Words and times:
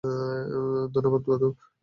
ধন্যবাদ, 0.93 1.21
দাদু! 1.27 1.47